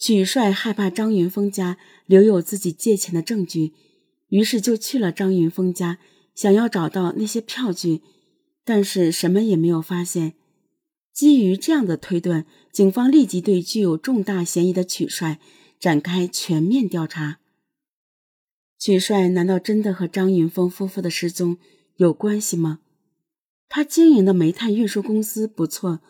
[0.00, 3.74] 曲帅害怕张云峰家留有自己借钱的证据，
[4.28, 5.98] 于是就去了张云峰家，
[6.34, 8.00] 想要找到那些票据，
[8.64, 10.32] 但是什么也没有发现。
[11.12, 15.38] 基于这样的推断，警方立即对具有重大嫌疑的曲帅
[15.78, 17.40] 展开全面调查。
[18.78, 21.58] 曲帅难道真的和张云峰夫妇的失踪
[21.96, 22.80] 有关系吗？
[23.68, 26.00] 他经营的煤炭运输公司不错，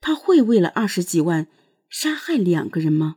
[0.00, 1.48] 他会为了二十几万
[1.88, 3.16] 杀害两个人吗？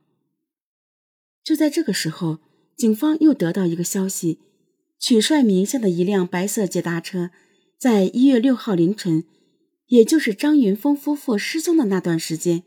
[1.45, 2.39] 就在这个时候，
[2.75, 4.39] 警方又得到一个消息：
[4.99, 7.29] 曲帅名下的一辆白色捷达车，
[7.77, 9.25] 在一月六号凌晨，
[9.85, 12.63] 也就是张云峰夫妇失踪的那段时间，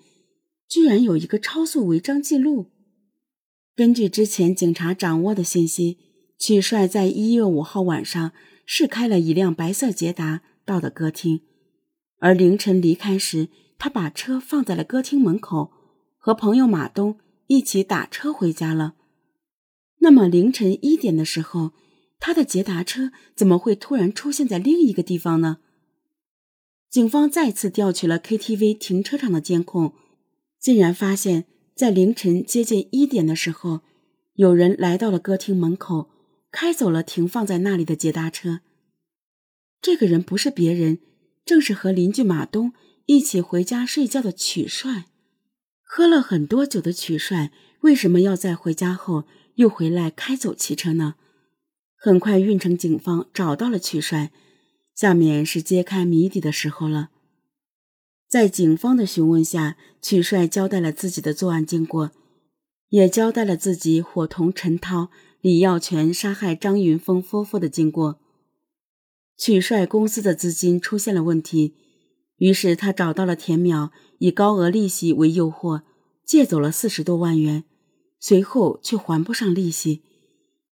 [0.68, 2.66] 居然有一个超速违章记录。
[3.74, 5.98] 根据之前警察掌握的信息，
[6.38, 8.30] 曲帅在一月五号晚上
[8.64, 11.40] 试开了一辆白色捷达到的歌厅，
[12.20, 15.72] 而凌晨离开时，他把车放在了歌厅门口，
[16.16, 17.18] 和朋友马东。
[17.48, 18.94] 一起打车回家了。
[19.98, 21.72] 那么凌晨一点的时候，
[22.20, 25.58] 他的捷达车怎么会突然出现在另一个地方呢？
[26.88, 29.92] 警方再次调取了 KTV 停车场的监控，
[30.58, 33.80] 竟然发现，在凌晨接近一点的时候，
[34.34, 36.10] 有人来到了歌厅门口，
[36.50, 38.60] 开走了停放在那里的捷达车。
[39.82, 41.00] 这个人不是别人，
[41.44, 42.72] 正是和邻居马东
[43.06, 45.06] 一起回家睡觉的曲帅。
[45.90, 47.50] 喝了很多酒的曲帅
[47.80, 51.14] 为什么要在回家后又回来开走汽车呢？
[51.96, 54.30] 很快，运城警方找到了曲帅。
[54.94, 57.08] 下面是揭开谜底的时候了。
[58.28, 62.10] 在警方的询问下，曲帅交代了自己的作案经过，
[62.90, 68.20] 也交代了自己伙同陈涛、李耀全杀害张云峰夫妇的经过。
[69.38, 71.74] 曲帅公司的资金出现了问题。
[72.38, 75.82] 于是他找到了田淼，以高额利息为诱惑，
[76.24, 77.64] 借走了四十多万元，
[78.18, 80.02] 随后却还不上利息。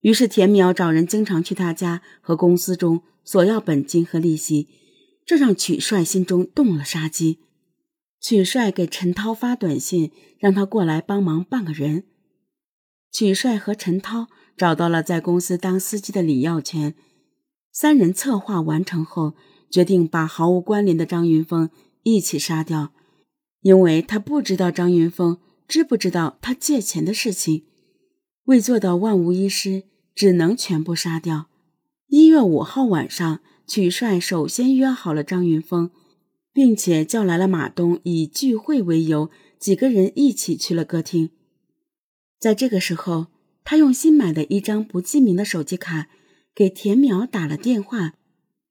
[0.02, 4.70] 于是田淼找人经常去他家和公司中索要本金和利息，
[5.26, 7.40] 这让曲帅心中动了杀机。
[8.22, 12.06] 曲帅给陈涛发短信，让他过来帮忙办个人。
[13.12, 16.96] 曲帅和陈涛找到了在公司当司机的李耀全，
[17.72, 19.36] 三人策划完成后。
[19.76, 21.70] 决定把毫无关联的张云峰
[22.04, 22.94] 一起杀掉，
[23.60, 25.38] 因为他不知道张云峰
[25.68, 27.66] 知不知道他借钱的事情。
[28.46, 29.84] 为做到万无一失，
[30.16, 31.48] 只能全部杀掉。
[32.08, 35.92] 一月五号晚上，曲帅首先约好了张云峰，
[36.54, 41.32] 并且叫来了马东，以聚会为由，几个人一起去了歌厅。
[42.40, 43.28] 在这个时候，
[43.66, 46.08] 他用新买的一张不记名的手机卡
[46.56, 48.14] 给田淼打了电话。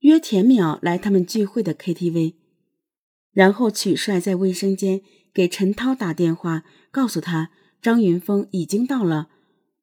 [0.04, 2.34] 约田淼来他们聚会的 KTV，
[3.32, 5.00] 然后曲帅在卫生间
[5.32, 7.50] 给陈涛打电话，告诉他
[7.80, 9.30] 张云峰已经到了，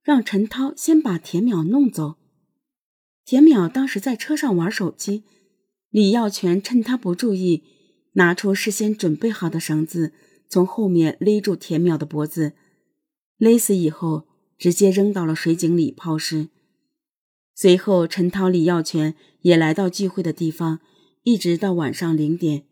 [0.04, 2.18] 让陈涛先把田淼弄走。
[3.26, 5.24] 田淼当时在车上玩手机，
[5.90, 7.64] 李耀全趁他不注意，
[8.14, 10.14] 拿出事先准备好的绳子，
[10.48, 12.54] 从后面勒住田淼的脖子，
[13.38, 14.28] 勒死以后
[14.60, 16.50] 直接扔到了水井里抛尸。
[17.54, 20.80] 随后，陈涛、李耀全也来到聚会的地方，
[21.24, 22.64] 一直到晚上零点。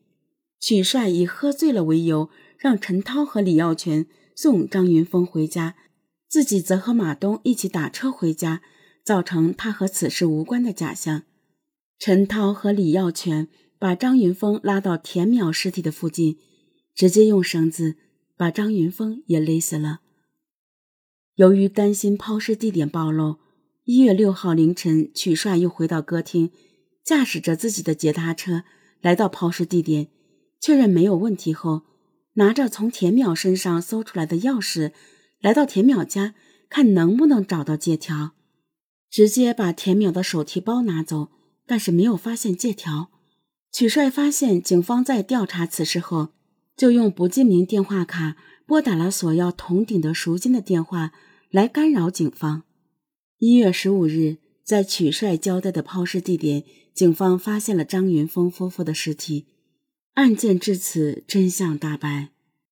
[0.60, 5.76] 曲帅以喝醉了为由，让陈涛和李耀全送张云峰回家，
[6.28, 8.62] 自己则和马东一起打车回家，
[9.04, 11.24] 造成他和此事无关的假象。
[12.00, 13.48] 陈涛和李耀全
[13.78, 16.40] 把张云峰拉到田淼尸体的附近，
[16.96, 17.98] 直接用绳子
[18.36, 20.00] 把张云峰也勒死了。
[21.36, 23.38] 由于担心抛尸地点暴露。
[23.92, 26.52] 一月六号凌晨，曲帅又回到歌厅，
[27.04, 28.64] 驾驶着自己的捷达车
[29.02, 30.10] 来到抛尸地点，
[30.62, 31.88] 确认没有问题后，
[32.34, 34.92] 拿着从田淼身上搜出来的钥匙，
[35.42, 36.36] 来到田淼家
[36.70, 38.34] 看能不能找到借条，
[39.10, 41.32] 直接把田淼的手提包拿走，
[41.66, 43.10] 但是没有发现借条。
[43.72, 46.28] 曲帅发现警方在调查此事后，
[46.78, 51.12] 就用不记名电话卡拨打了索要铜鼎的赎金的电话，
[51.50, 52.66] 来干扰警方。
[53.40, 59.46] 一月十五日，在曲帅交代的抛尸地点，警方发现了张云峰夫妇的尸体。
[60.16, 62.32] 案件至此真相大白。